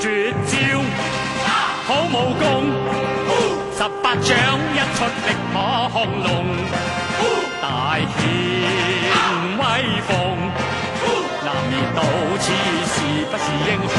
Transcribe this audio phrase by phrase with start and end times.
[0.00, 0.54] 绝招
[1.86, 2.42] 好武功，
[3.76, 4.28] 十八掌
[4.74, 5.54] 一出力可
[5.92, 5.94] 亢
[6.24, 6.30] 龙，
[7.60, 7.64] 大
[7.98, 8.20] 显
[9.58, 9.60] 威
[10.08, 10.10] 风。
[11.44, 11.98] 男儿到
[12.40, 12.44] 此
[12.92, 12.94] 是
[13.30, 13.96] 不是英雄？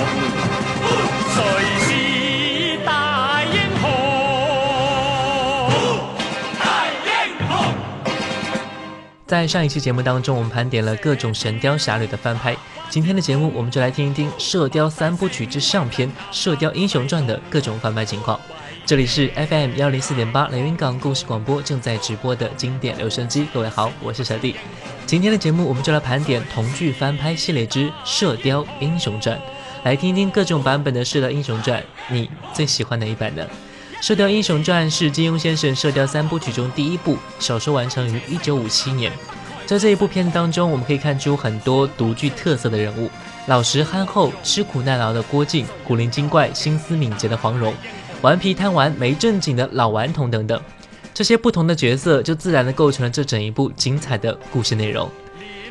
[9.26, 12.56] 在上一期节目当中，我们盘点了各种《神雕侠侣》的翻拍。
[12.90, 18.38] 今天的节目，我们就来听一听《射雕三部曲之上篇·射雕英雄传》的各种翻拍情况。
[18.86, 23.48] 这里是 FM 幺零四点八连云港故事广播正在直播的经典留声机。
[23.54, 24.58] 各位好，我是小弟。
[25.06, 29.38] 今天的节目，我们就来盘点同剧翻拍系列之《射雕英雄传》，
[29.84, 33.44] 来听一听各种版本的《射雕英雄传》，你最喜欢哪一版呢？
[34.04, 39.10] 《射雕英雄传》是金庸先生《射雕三部曲》中第一部，小说完成于一九五七年。
[39.66, 43.10] 在这一部片子当中，我们可以看出很多独具特色的人物：
[43.48, 47.74] 老实憨厚、吃苦耐劳的郭靖，古灵精怪、心思敏捷的黄蓉，
[48.22, 50.62] 顽皮贪玩、没正经的老顽童等等。
[51.14, 55.08] 这些不同的角色就自然地构成了这整一部精彩的故事内容。《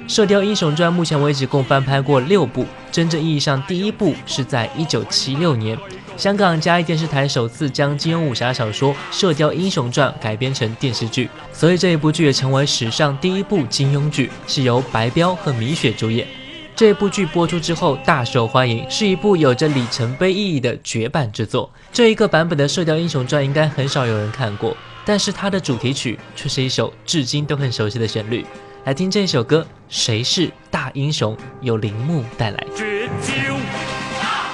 [0.08, 5.78] 射雕英雄传》目前为止共翻拍过六部，真正意义上第一部是在一九七六年，
[6.16, 16.26] 香港嘉义电视台首次将金庸武侠小说《射雕英雄传》改编成电视剧，所以这一部剧也成为史上第一部金庸剧，是由白彪和米雪主演。
[16.74, 21.70] 这部剧播出之后大受欢迎，是一部有着里程碑意义的绝版之作。
[21.92, 28.44] 这一个版本的《射雕英雄传》应该很少有人看过，但是它的主题曲却是一首至今都很熟悉的旋律。
[28.84, 32.66] 来听这首歌《谁是大英雄》，由铃木带来。
[32.74, 33.32] 绝招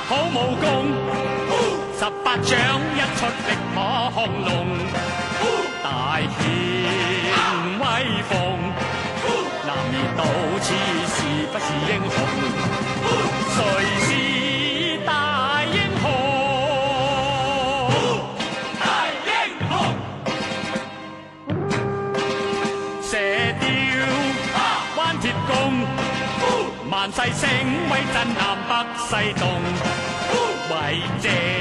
[0.07, 0.84] 好武功，
[1.98, 2.45] 十八掌
[2.93, 3.81] 一出力可
[4.12, 4.53] 亢龙，
[5.83, 6.45] 大显
[7.81, 7.83] 威
[8.29, 8.31] 风。
[9.65, 10.21] 男儿到
[10.61, 10.69] 此
[11.09, 11.17] 是
[11.49, 12.17] 不是英雄？
[26.98, 27.48] 万世聲
[27.92, 29.62] 威震南北西东，
[30.69, 31.57] 威正。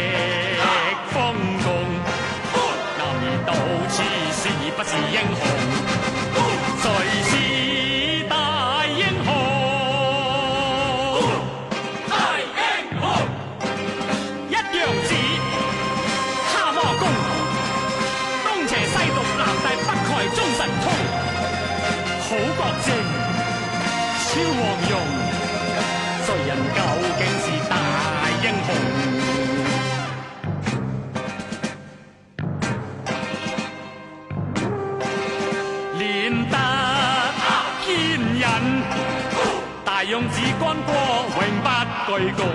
[42.07, 42.45] 永不懼共，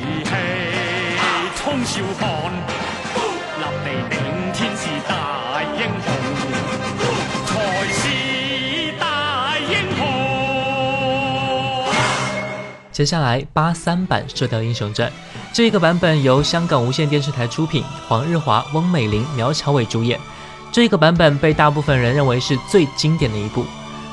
[0.00, 0.30] 義氣
[1.54, 2.24] 衝少漢，
[3.58, 4.16] 立地頂
[4.54, 6.08] 天是大英雄。
[7.46, 7.52] 才
[7.92, 7.98] 是
[8.98, 9.04] 大
[9.58, 10.00] 英雄。
[12.90, 15.10] 接下来八三版《射雕英雄传》
[15.52, 20.18] 这个版本由香港无线电视台出品，黄日华、翁美玲、苗侨伟主演。
[20.72, 23.66] 这个版本被大部分人认为是最经典的一部。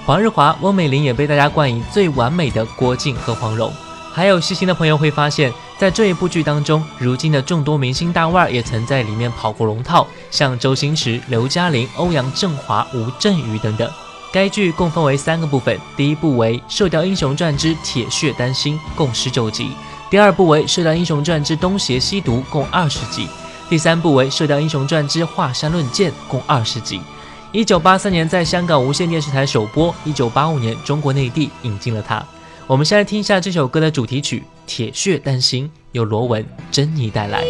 [0.07, 3.69] 黄日华、翁美玲也被大家冠以最完美的郭靖和黄蓉。
[4.13, 13.91] 还有细心的朋友会发现，在这一部剧当中，如今的众多明星大腕也曾在里面跑过龙套，像周星驰、刘嘉玲、欧阳震华、吴镇宇等等。
[14.31, 19.65] 该剧共分为三个部分，第一部为《射雕英雄传之铁血丹心》，共十九集；
[20.09, 23.27] 第二部为《射雕英雄传之东邪西毒》，共二十集；
[23.69, 27.01] 第三部为《射雕英雄传之华山论剑》，共二十集。
[27.53, 32.21] 一九八三年在香港无线电视台首播，一九八五年中国内地引进了它。
[32.67, 37.45] 我们先来听一下这首歌的主题曲《铁血丹心》，由罗文、珍妮带来。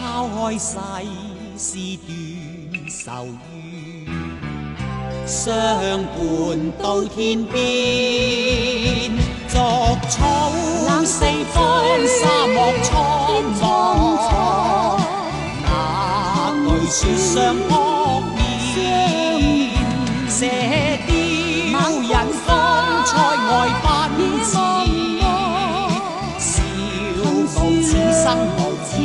[0.00, 0.78] 抛開世
[1.58, 1.76] 事
[2.06, 3.57] 斷愁怨，
[5.28, 7.60] 相伴到天边，
[9.46, 9.58] 逐
[10.08, 10.50] 草
[11.04, 11.22] 四
[11.52, 12.88] 方，沙漠苍
[13.60, 13.62] 茫，
[15.66, 15.68] 那
[16.64, 17.68] 句說相撲
[18.34, 18.38] 面，
[20.30, 20.38] 射
[21.06, 21.10] 雕
[22.00, 22.14] 引
[22.46, 22.48] 風
[23.04, 23.12] 塞
[23.50, 23.52] 外
[23.84, 23.86] 奔
[24.42, 24.50] 驰，
[26.38, 26.48] 笑
[27.54, 27.86] 傲此
[28.24, 28.24] 生
[28.56, 28.58] 無
[28.88, 28.96] 前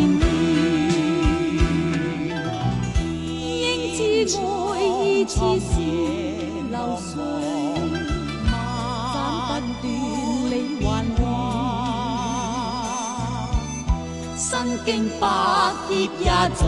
[14.86, 15.28] 经百
[15.88, 16.26] 劫也
[16.56, 16.62] 在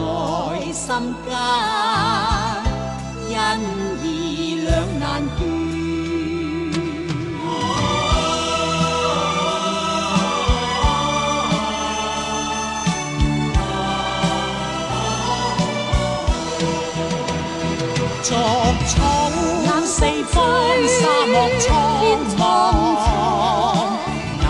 [0.72, 0.86] 心
[1.26, 1.30] 间，
[3.30, 3.34] 因
[4.04, 4.06] 義
[4.64, 4.70] 兩
[5.00, 5.04] 難
[5.38, 5.40] 斷。
[18.24, 18.32] 逐
[18.88, 18.96] 草
[19.86, 20.00] 四
[20.32, 20.36] 方，
[20.88, 21.64] 沙漠蒼
[22.40, 22.42] 茫，
[24.42, 24.44] 那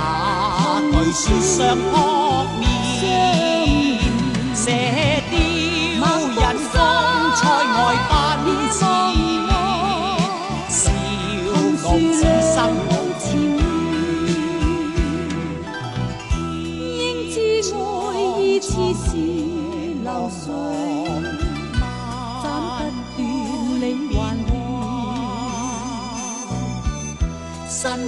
[0.92, 1.94] 巨樹上撲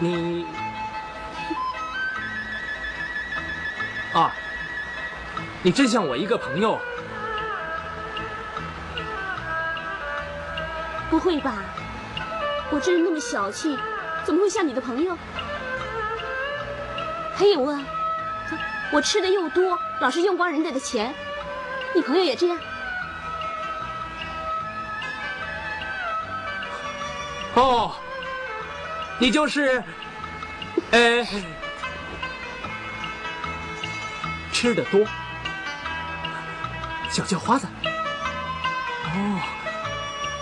[0.00, 0.46] 你
[4.12, 4.32] 啊，
[5.62, 6.80] 你真像我一个朋友。
[11.10, 11.64] 不会吧？
[12.70, 13.76] 我这人那么小气，
[14.24, 15.16] 怎么会像你的朋友？
[17.34, 17.82] 还有啊，
[18.92, 21.14] 我吃的又多，老是用光人家的钱，
[21.94, 22.58] 你朋友也这样？
[27.54, 27.96] 哦，
[29.20, 29.82] 你就是，
[30.92, 31.26] 呃，
[34.52, 35.04] 吃的多，
[37.10, 37.66] 小叫花子。
[39.06, 39.40] 哦，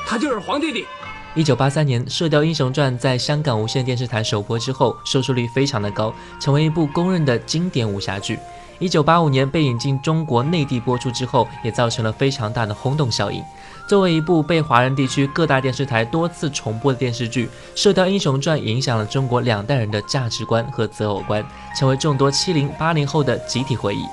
[0.06, 0.86] 他就是黄弟弟。
[1.34, 8.38] 一九八三年，《射雕英雄传》在香港无线电视台首播之后，收视率非常的高，成为一部公认的经典武侠剧。
[8.78, 13.42] 一九八五年被引进中国内地播出之后，也造成了非常大的轰动效应。
[13.88, 21.44] 作为一部被华人地区各大电视台多次重播的电视剧，《射雕英雄传》影响了中国两代人的价值观和择偶观，
[21.78, 24.04] 成为众多七零八零后的集体回忆。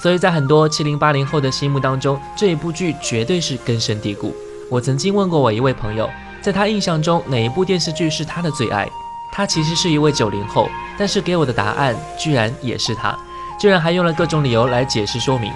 [0.00, 4.34] 所以在很多七零八零后的心目当中，这一部剧绝对是根深蒂固。
[4.70, 6.08] 我曾经问过我一位朋友，
[6.40, 8.88] 在他印象中哪一部电视剧是他的最爱？
[9.30, 13.16] 他其实是一位九零后，但是给我的答案居然也是他，
[13.58, 15.52] 居然还用了各种理由来解释说明。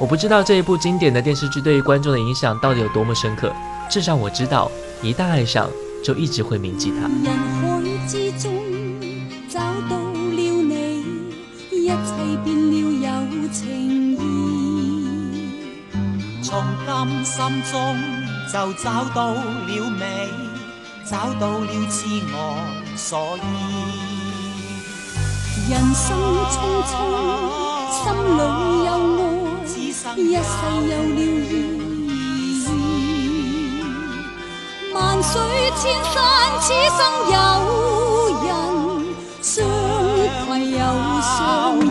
[0.00, 3.54] 我不知道这一部经典的电视剧对于观众的影响到底有多么深刻，
[3.88, 4.70] 至少我知道，
[5.02, 5.70] 一旦爱上，
[6.02, 7.02] 就一直会铭记它。
[7.22, 8.52] 人海之中
[9.48, 11.04] 找到了你，
[11.70, 11.94] 一切
[12.42, 12.74] 變了
[13.06, 14.18] 有情意。
[16.42, 17.96] 從今心中
[18.52, 19.40] 就找到了
[19.96, 20.28] 美，
[21.08, 22.56] 找到了自我
[22.96, 23.83] 所依。
[25.66, 26.06] 人生
[26.50, 26.54] 匆
[26.84, 26.92] 匆，
[27.90, 28.02] 心
[28.36, 28.38] 里
[28.84, 28.88] 有
[29.64, 30.44] 爱，一世
[30.90, 31.18] 有了意
[31.48, 32.70] 义。
[34.92, 35.32] 万水
[35.80, 36.14] 千山，
[36.60, 37.00] 此生
[37.32, 37.34] 有
[38.44, 38.46] 人
[39.40, 39.52] 相
[40.46, 40.78] 携又
[41.22, 41.32] 相
[41.80, 41.88] 依。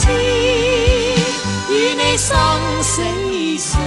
[0.03, 0.09] 與愛痴，
[1.71, 2.35] 与你生
[2.83, 3.03] 死
[3.59, 3.81] 相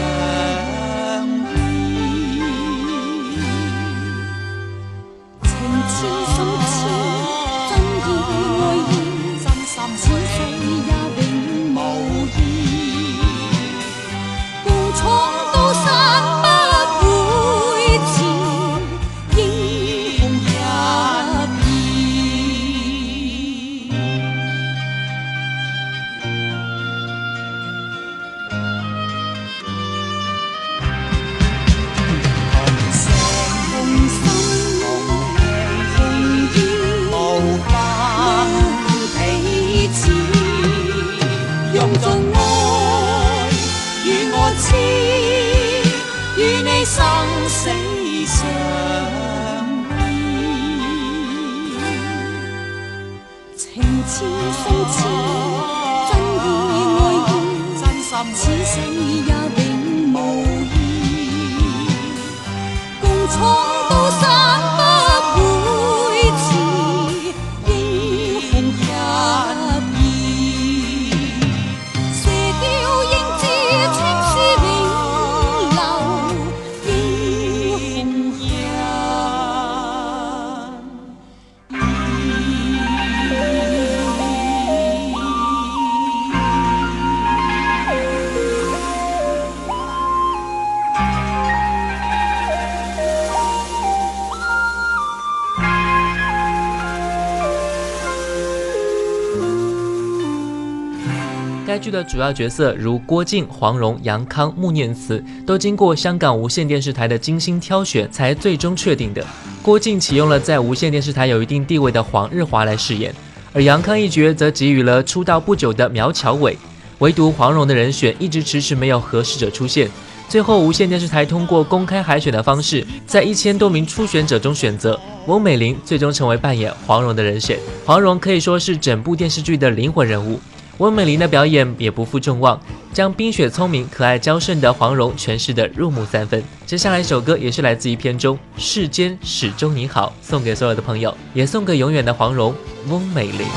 [101.76, 109.22] 该剧的主要角色如郭靖、黄蓉、杨康、穆念慈，都经过香港无线电视台的精心挑选，才最终确定的。
[109.62, 113.14] 郭靖启用了在无线电视台有一定地位的黄日华来饰演，
[113.52, 116.58] 而杨康一角则给予了出道不久的苗侨伟。
[117.00, 119.90] 唯独黄蓉的人选一直迟迟没有合适者出现。
[120.30, 127.60] 最后，无线电视台通过公开海选的方式，在一千多名初选者中选择翁美玲，最终成为扮演黄蓉的人选。
[127.86, 130.40] 黄蓉可以说是整部电视剧的灵魂人物。
[130.78, 132.60] 翁美玲的表演也不负众望，
[132.92, 136.44] 将冰雪聪明、可爱娇顺的黄蓉诠释的入木三分。
[136.66, 142.54] 接下来一首歌也是来自于片中《世间始终你好》，送给所有的朋友，也送给永远的黄蓉
[142.90, 143.48] 翁美玲。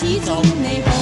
[0.03, 1.02] 始终你好。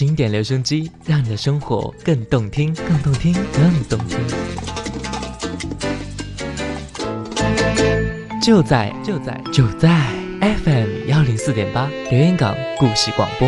[0.00, 4.18] 经典留声机，让你的生活更动听，更动听，更动听。
[8.42, 9.90] 就在就在就在
[10.40, 13.46] FM 幺零四点八留言港故事广播。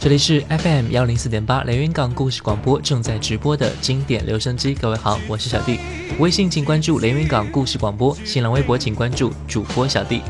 [0.00, 4.72] 这里是 FM 幺零四点八连云港故事广播正在直播的经典留声机。
[4.72, 5.80] 各位好，我是小弟。
[6.20, 10.22] 微信请关注连云港故事广播，新浪微博请关注主播小弟。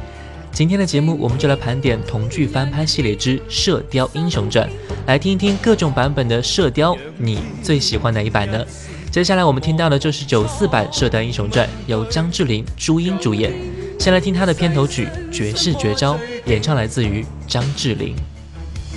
[0.53, 4.67] 今天的节目，我们就来盘点同剧翻拍系列之《射雕英雄传》，
[5.07, 8.65] 来听一听各种版本的《射雕》，你最喜欢哪一版呢？
[9.11, 13.53] 接下来我们听到的就是九四版《射雕英雄传》，由张智霖、朱茵主演。
[14.01, 16.15] 先来听他的片头曲《绝世绝招》，
[16.47, 18.17] 演唱来自于张智霖。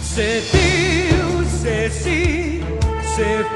[0.03, 0.58] 射雕
[1.48, 2.01] 射狮
[3.15, 3.15] 射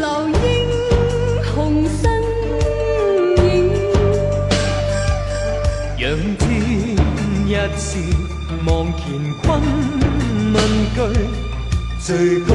[0.00, 0.32] 留英
[1.44, 1.52] 雄
[2.00, 2.00] 身
[3.36, 3.44] 影，
[5.98, 6.02] 仰
[6.38, 6.42] 天
[7.46, 7.86] 一笑
[8.64, 9.02] 望乾
[9.42, 9.44] 坤
[10.54, 10.56] 问
[10.94, 10.98] 句，
[12.00, 12.50] 最高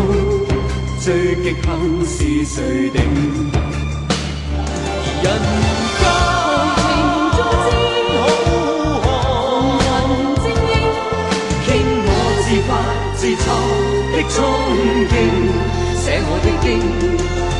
[0.99, 1.65] 最极限
[2.07, 2.97] 是谁定？
[5.21, 6.38] 人。
[13.19, 13.45] 自创
[14.13, 14.33] 的憧
[15.09, 15.13] 憬，
[15.99, 16.67] 写我的经，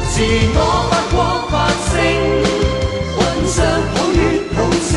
[0.09, 0.15] 是
[0.55, 0.57] 我
[0.89, 1.19] 发光
[1.51, 1.53] 发
[1.89, 1.99] 声，
[3.17, 3.57] 混上
[3.93, 4.17] 好月
[4.55, 4.95] 好星，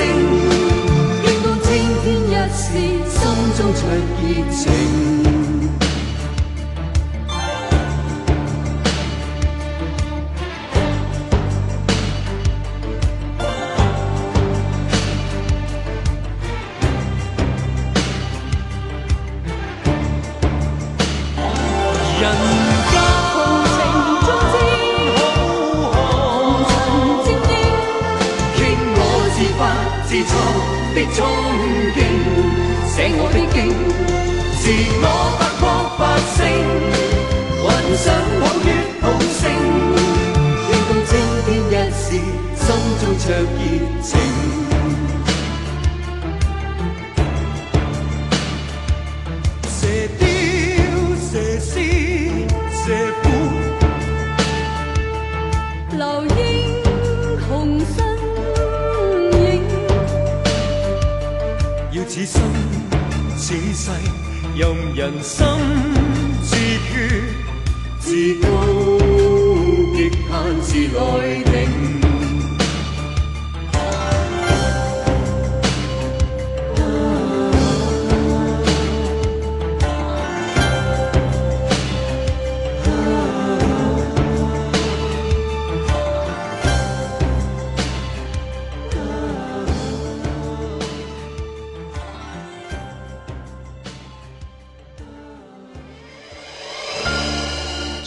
[1.25, 1.67] 应到青
[2.05, 2.71] 天一线，
[3.11, 3.19] 心
[3.57, 3.81] 中出
[4.23, 5.32] 热情。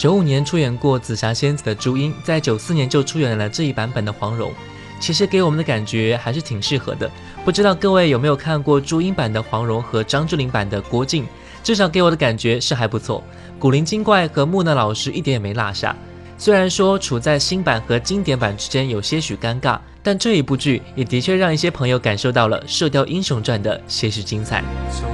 [0.06, 4.52] 九五年出演过《紫霞仙子》的朱茵，在九四年就出演了这一版本的黄蓉，
[5.00, 7.10] 其实给我们的感觉还是挺适合的。
[7.44, 11.26] 不知道各位有没有看过朱茵版的黄蓉和张智霖版的郭靖？
[11.64, 13.20] 至少给我的感觉是还不错。
[13.58, 15.96] 古灵精怪和木讷老师一点也没落下。
[16.38, 24.62] 虽然说处在新版和经典版之间有些许尴尬，但这一部剧也的确让一些朋友感受到了《射雕英雄传》的些许精彩。
[24.92, 25.10] 从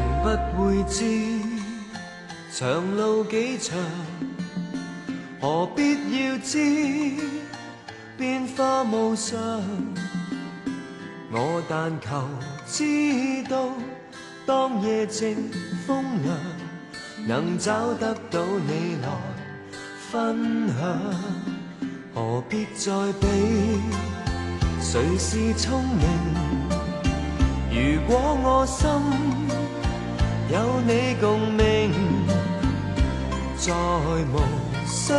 [0.55, 1.03] 不会知
[2.53, 3.75] 长路几长。
[5.43, 6.57] 何必要知
[8.17, 9.61] 变化无常？
[11.33, 12.25] 我但求
[12.65, 13.71] 知道，
[14.47, 15.51] 当夜静
[15.85, 16.39] 风凉，
[17.27, 19.09] 能找得到你来
[20.13, 21.01] 分享。
[22.15, 23.27] 何必再比
[24.81, 26.07] 谁是聪明？
[27.73, 28.89] 如果我心
[30.53, 31.93] 有你共鸣，
[33.59, 34.72] 再无。
[34.93, 35.17] 需要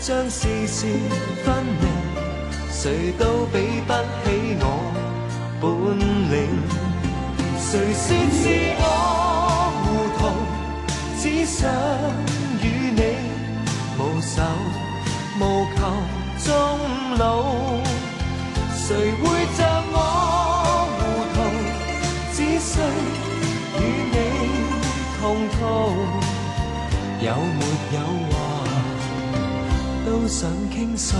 [0.00, 0.86] 将事事
[1.44, 1.88] 分明，
[2.68, 3.92] 谁都比不
[4.24, 4.62] 起我
[5.60, 5.66] 本
[6.28, 6.34] 领。
[7.60, 8.42] 谁说是
[8.80, 8.82] 我
[9.84, 9.86] 糊
[10.18, 10.20] 涂，
[11.20, 11.70] 只想
[12.60, 13.00] 与你
[13.98, 14.32] 无仇
[15.38, 15.42] 无
[15.76, 15.78] 求
[16.44, 16.46] 终
[17.18, 17.22] 老。
[18.74, 18.86] 谁
[19.22, 19.22] 会
[19.56, 19.58] 像
[19.92, 19.96] 我
[20.98, 20.98] 糊
[21.34, 21.36] 涂，
[22.34, 22.70] 只需
[23.78, 24.16] 与你
[25.20, 26.17] 同途。
[27.20, 28.00] 有没有
[28.30, 28.64] 话
[30.06, 31.16] 都想倾诉？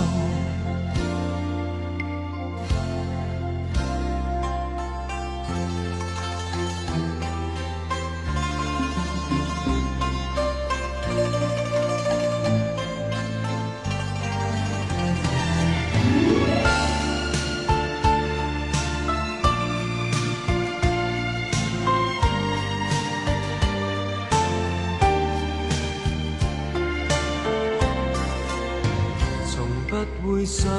[29.89, 30.71] 不会想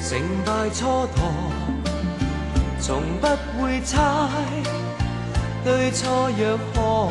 [0.00, 1.18] 成败蹉跎，
[2.80, 3.98] 从不会猜
[5.62, 7.10] 对错若何。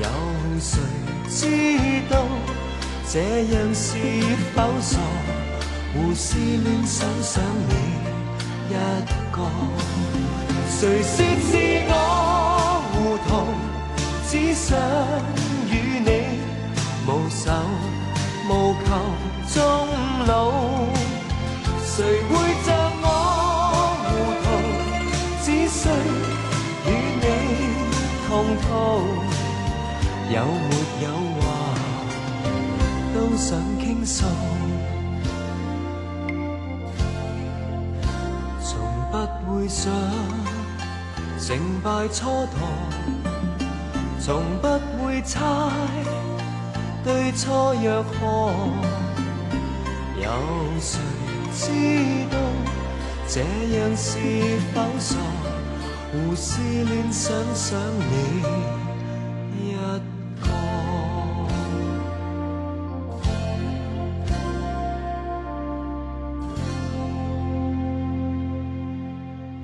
[0.00, 0.08] 有
[0.58, 0.80] 谁
[1.28, 2.24] 知道？
[3.10, 3.98] 这样是
[4.54, 4.98] 否傻？
[5.92, 7.74] 胡思乱想想你
[8.70, 8.72] 一
[9.30, 9.38] 个，
[10.68, 11.52] 谁说是
[11.88, 11.92] 我
[12.92, 13.30] 糊涂，
[14.28, 14.78] 只想
[15.70, 16.08] 与你。
[17.06, 17.52] 无手。
[18.50, 18.88] 无求
[19.54, 19.60] 终
[20.26, 20.32] 老，
[21.84, 22.32] 谁会
[22.64, 22.66] 像
[23.02, 23.06] 我
[24.04, 24.08] 糊
[24.42, 24.46] 涂？
[25.44, 25.80] 只需
[26.86, 26.88] 与
[27.20, 27.26] 你
[28.26, 28.30] 同
[28.62, 28.66] 途，
[30.32, 30.70] 有没
[31.04, 31.06] 有
[31.40, 31.42] 话
[33.14, 33.46] 都想
[33.78, 34.24] 倾诉，
[38.62, 38.66] 从
[39.12, 39.14] 不
[39.52, 39.92] 会想
[41.38, 41.46] 成
[41.82, 42.48] 败蹉跎。
[44.20, 44.66] 从不
[45.04, 45.38] 会猜
[47.08, 48.52] 对错若何，
[50.22, 50.30] 有
[50.78, 51.00] 谁
[51.54, 51.70] 知
[52.30, 52.36] 道
[53.26, 54.18] 这样是
[54.74, 55.16] 否傻？
[56.12, 58.42] 胡思乱想想你
[59.56, 60.00] 一个。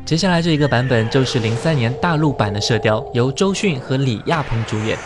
[0.07, 4.96] 接下来这一个版本就是零三年大陆版的《射雕》，由周迅和李亚鹏主演。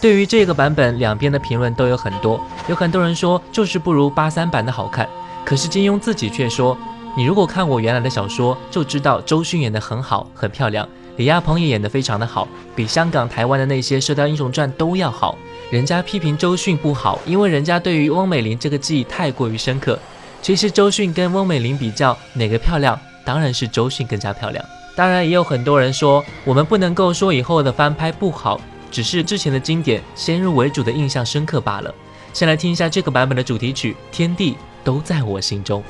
[0.00, 5.08] 对于这个版本，两边的评论都有很多，有很多人说就是不如八三版的好看。
[5.44, 6.76] 可是金庸自己却说，
[7.16, 15.36] 你如果看我原来的小说，就知道周迅演得很好，很漂亮，李亚鹏也演得非常的好，比香港、台湾的那些《射雕英雄传》都要好。
[15.70, 19.98] 人家批评周迅不好，因为人家对于翁美玲这个记忆太过于深刻。
[20.42, 22.98] 其实周迅跟翁美玲比较，哪个漂亮？
[23.24, 24.62] 当然是周迅更加漂亮。
[24.94, 28.60] 当然，也有很多人说，我们不能够说以后的翻拍不好，
[28.94, 31.92] 只是之前的经典先入为主的印象深刻罢了。
[32.32, 35.82] 先来听一下这个版本的主题曲《天地都在我心中》。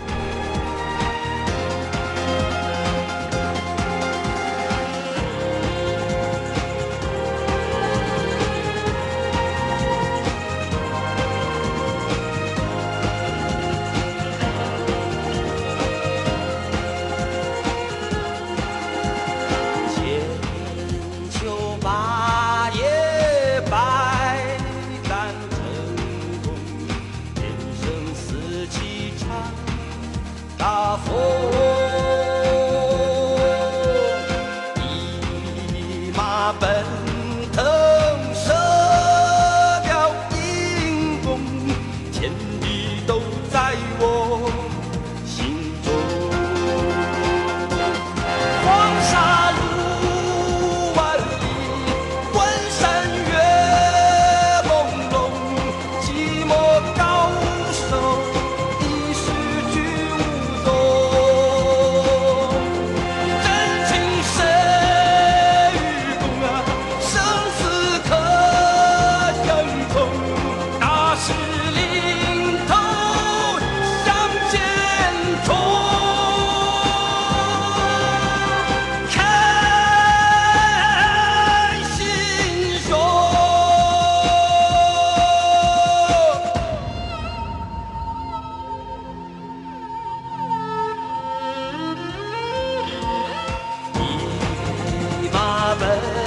[95.35, 96.24] ما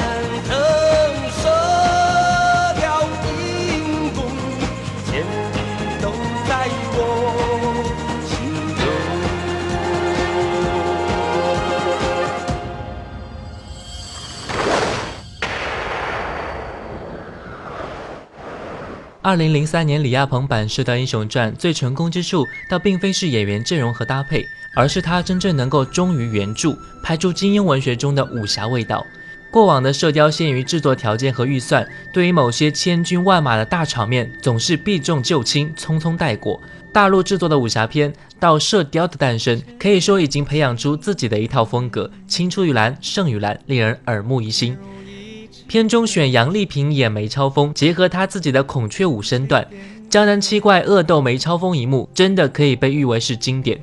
[19.28, 29.06] 二零零三年李亚鹏版《射雕英雄传》最成功之处，倒并非是演员阵容和搭配，而是他真正能够忠于原著，拍出金庸文学中的武侠味道。
[29.52, 36.62] 过往的《射雕》限于制作条件和预算，对于某些千军万马的大场面，总是避重就轻，匆匆带过。
[36.94, 44.78] 大陆制作的武侠片到《射雕》的诞生，可以说已经培养出自己的一套风格，青出于蓝胜于蓝，令人耳目一新。
[45.68, 49.68] 片中选杨丽萍演梅超风，结合她自己的孔雀舞身段，
[50.10, 53.78] 江南七怪恶斗梅超风一幕，真的可以被誉为是经典。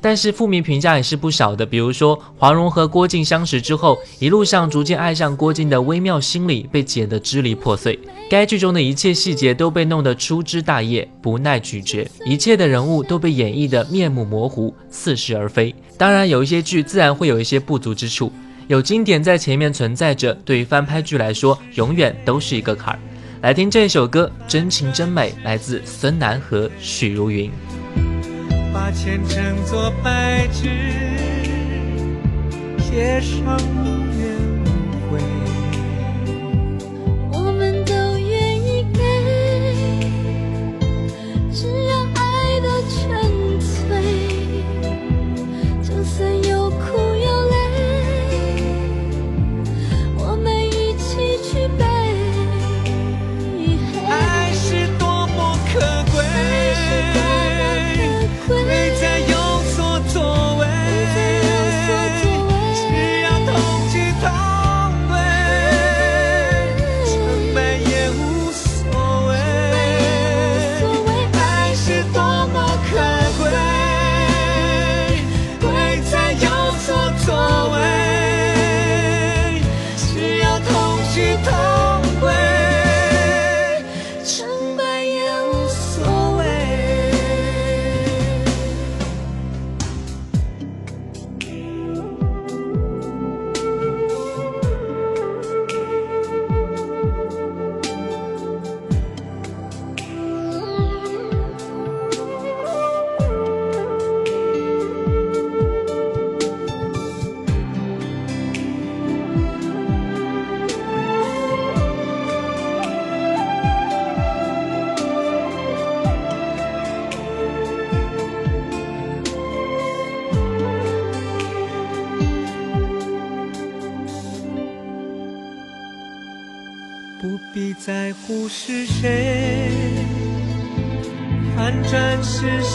[0.00, 7.98] 但是负面评价也是不少的，比如说黄蓉和郭靖相识之后，一路上逐渐爱上郭靖的微妙心理被剪得支离破碎。
[8.30, 15.74] 该剧中的一切细节都被弄得粗枝大叶，不耐咀嚼，一切的人物都被演绎得面目模糊，似是而非。
[15.98, 18.30] 当然，有一些剧自然会有一些不足之处。
[18.66, 22.98] 有经典在前面存在着，对于翻拍剧来说，永远都是一个坎儿。
[23.42, 27.50] 来听这首歌，《真情真美》，来自孙楠和许茹芸。
[28.72, 30.68] 把前程做白纸，
[32.78, 33.58] 写上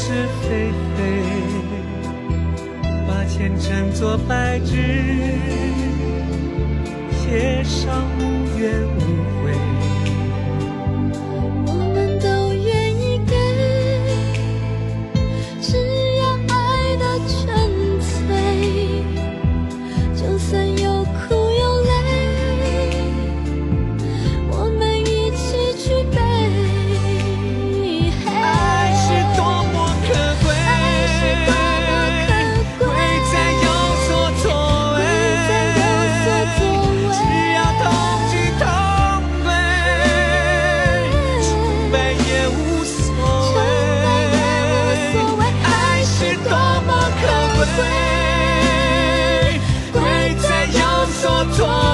[0.09, 1.21] 是非非，
[3.07, 4.98] 把前尘作白纸，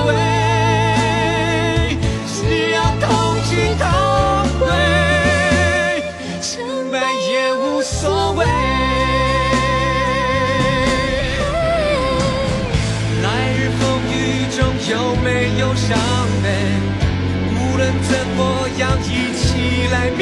[0.05, 2.37] 为，只
[2.71, 3.05] 要同
[3.43, 3.83] 进同
[4.59, 4.63] 退。
[6.41, 6.51] 成
[6.91, 6.93] 败
[7.29, 8.45] 也无所谓。
[13.23, 14.13] 来日风雨
[14.55, 14.57] 中
[14.89, 15.27] 有没
[15.59, 15.97] 有伤
[16.43, 16.45] 悲？
[17.51, 18.39] 无论怎么
[18.77, 20.21] 样，一起来面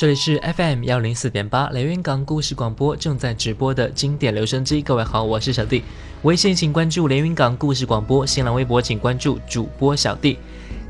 [0.00, 4.80] 这里是 FM 幺零四点八连云港故事广播正在直播的经典留声机。
[4.80, 5.84] 各位好，我是小弟。
[6.22, 10.38] 微信请关注连云港故事广播，新浪微博请关注主播小弟。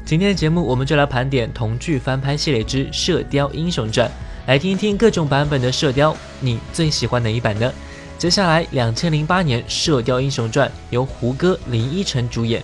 [0.05, 4.09] 今天的节目我们就来盘点同剧翻拍系列之《射雕英雄传》，
[4.47, 7.73] 来听一听各种版本的射雕，你最喜欢哪一版呢？
[8.17, 12.63] 接下来，两千零八年《射雕英雄传》由胡歌、林依晨主演。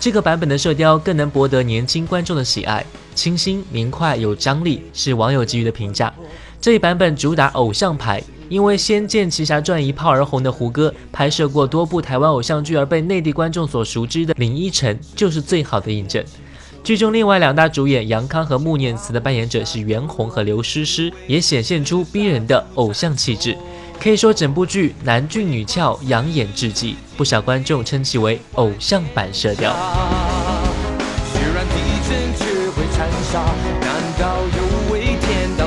[0.00, 6.12] 这个版本的射雕更能博得年轻观众的喜爱，清新明快有张力，是网友给予的评价。
[6.60, 16.22] 这一版本主打偶像牌，因为《仙剑奇侠传》一炮而红的胡歌，拍摄过多部台湾偶像剧而被内地观众所熟知的林依晨，就是最好的印证。
[16.82, 23.56] 剧中另外两大主演杨康和穆念慈的扮演者是袁弘和刘诗诗，也显现出逼人的偶像气质。
[24.00, 29.74] 可以说整部剧男俊女俏，养眼至极，不少观众称其为偶像版射雕。
[31.32, 31.74] 虽然地
[32.08, 33.40] 震却会残杀，
[33.80, 35.66] 难道有为天道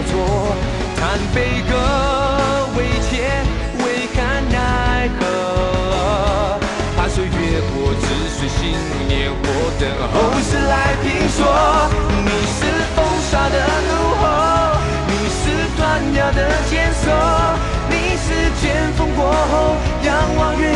[19.52, 20.76] 后仰望月夜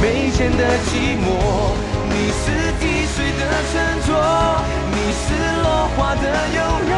[0.00, 1.26] 眉间的寂寞，
[2.08, 2.44] 你是
[2.80, 3.74] 滴水的沉
[4.06, 4.08] 着，
[4.90, 5.24] 你是
[5.62, 6.60] 落花的优
[6.90, 6.92] 柔，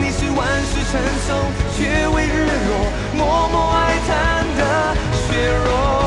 [0.00, 0.92] 你是万世成
[1.26, 1.28] 熟
[1.76, 2.70] 却为日落，
[3.14, 4.10] 默默哀叹
[4.56, 4.60] 的
[5.28, 5.28] 血
[5.64, 6.01] 肉。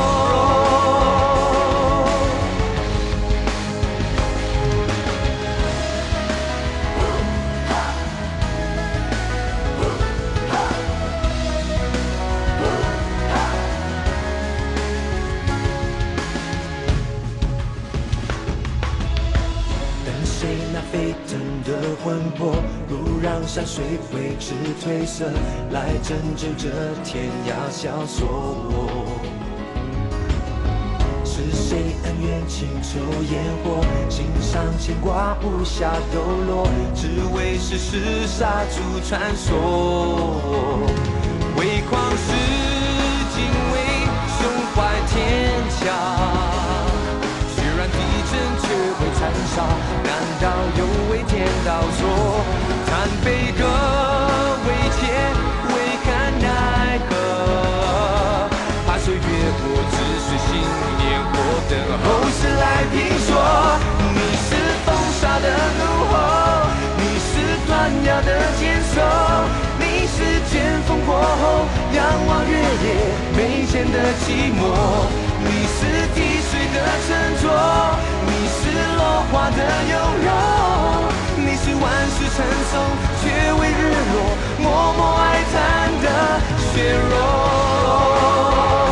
[23.46, 24.52] 山水会只
[24.84, 25.24] 褪色，
[25.70, 26.68] 来拯救这
[27.02, 29.06] 天涯萧索。
[31.24, 32.98] 是谁恩怨情仇
[33.30, 39.46] 烟火，心上牵挂无暇抖落，只为世事杀出传说。
[41.56, 42.32] 唯狂世
[43.32, 43.36] 敬
[43.72, 43.74] 畏
[44.36, 44.38] 胸
[44.74, 45.14] 怀天
[45.70, 45.84] 下，
[51.66, 52.00] 道错？
[52.86, 53.66] 叹悲歌
[54.64, 55.02] 未解，
[55.66, 55.74] 未
[56.06, 56.06] 堪
[56.38, 56.46] 奈
[57.10, 57.12] 何？
[58.86, 60.48] 怕岁月过，只是信
[61.02, 61.34] 念火，
[61.68, 61.74] 等
[62.04, 62.94] 后世来评
[63.26, 63.28] 说。
[64.14, 64.48] 你是
[64.86, 64.88] 风
[65.20, 65.46] 沙的
[65.78, 66.14] 怒吼，
[66.98, 67.34] 你是
[67.66, 67.70] 断
[68.04, 68.62] 崖的坚
[68.94, 69.02] 守，
[69.80, 70.16] 你是
[70.48, 70.54] 剑
[70.86, 71.98] 锋过后仰
[72.28, 72.86] 望月夜
[73.36, 74.62] 眉间的寂寞，
[75.42, 75.82] 你是
[76.14, 76.16] 滴
[76.48, 77.08] 水的沉
[77.42, 77.44] 着，
[78.24, 78.62] 你是
[78.96, 79.00] 落
[79.32, 79.58] 花的
[79.90, 80.30] 优柔，
[81.80, 82.36] 万世称
[82.70, 82.74] 颂
[83.22, 83.72] 却为日
[84.12, 84.14] 落，
[84.58, 85.54] 默默哀叹
[86.02, 86.06] 的
[86.72, 88.85] 血肉。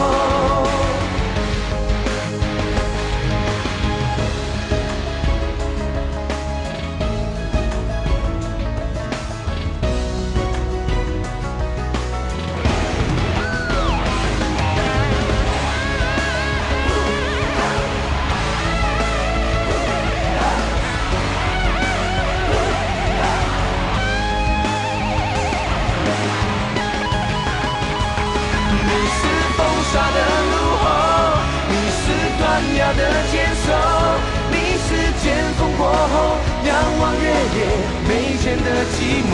[39.05, 39.33] 寂寞，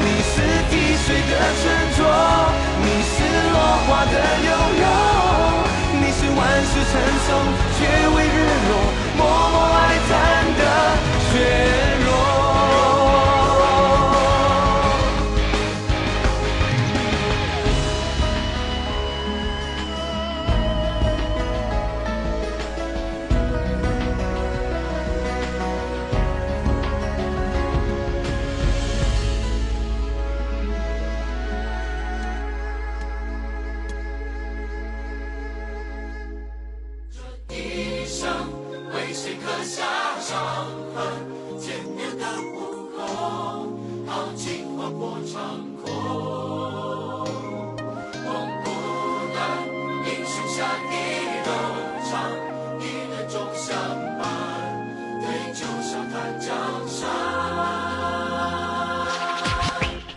[0.00, 1.62] 你是滴水的沉
[1.94, 1.98] 着，
[2.80, 3.16] 你是
[3.52, 4.16] 落花的
[4.48, 4.48] 忧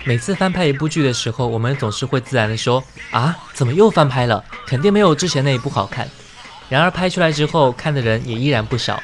[0.03, 4.43] 每次翻拍一部剧的时候，我们总是会自然的说啊，怎么又翻拍了？
[4.65, 6.09] 肯定没有之前那一部好看。
[6.69, 9.01] 然而拍出来之后，看的人也依然不少。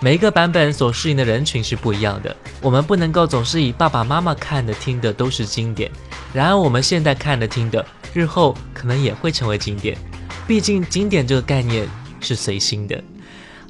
[0.00, 5.90] 每一个版本所适应的人群是不一样的，我们不能够总是以爸爸妈妈看的、听的都是经典。
[6.34, 9.96] 然而我们现在看的、听的，日后可能也会成为经典。
[10.46, 11.88] 毕竟经典这个概念
[12.20, 13.02] 是随心的。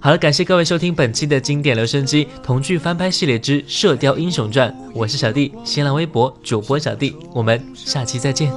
[0.04, 8.52] 好了，感谢各位收听本期的经典留声机同剧翻拍系列之《射雕英雄传》，我是小弟，新浪微博主播小弟，我们下期再见。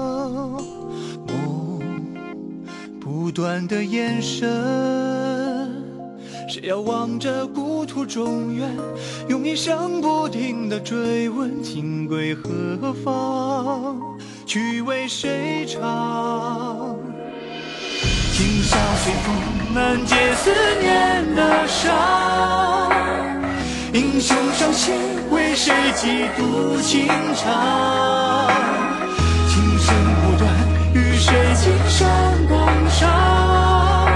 [2.99, 4.45] 不断的眼神，
[6.49, 8.69] 谁遥望着故土中原，
[9.29, 13.97] 用一生不停的追问，情归何方，
[14.45, 16.99] 去为谁唱？
[18.37, 19.33] 今宵随风
[19.73, 21.91] 难解思念的伤，
[23.93, 24.95] 英雄上线
[25.31, 28.47] 为谁几度情长？
[29.49, 30.47] 情深不断，
[30.93, 32.07] 与谁青山
[32.47, 32.59] 共
[32.91, 34.07] 赏？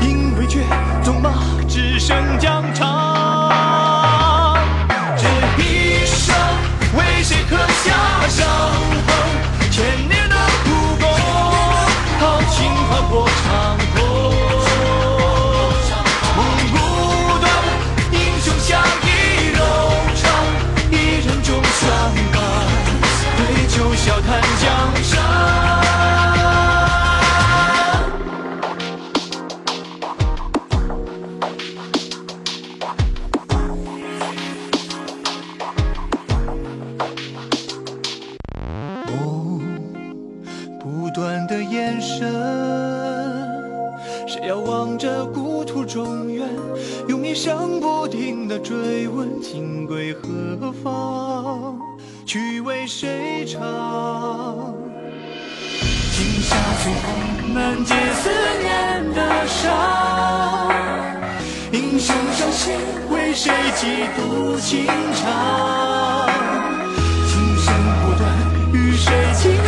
[0.00, 0.58] 因为绝
[1.04, 1.30] 纵马
[1.68, 4.58] 只剩疆场。
[5.16, 5.28] 这
[5.62, 6.34] 一生
[6.96, 8.44] 为谁刻下伤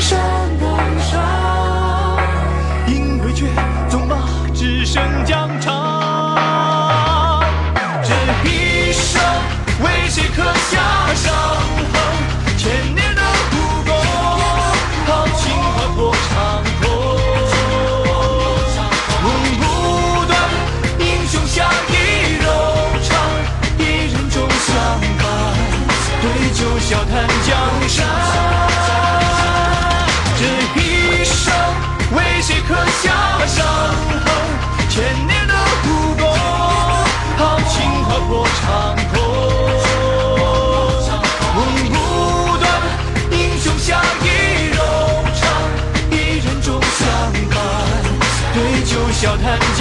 [0.01, 0.43] show.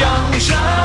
[0.04, 0.83] 江山。